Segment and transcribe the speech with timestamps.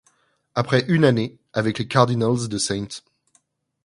[0.55, 3.03] Après une année avec les Cardinals de St.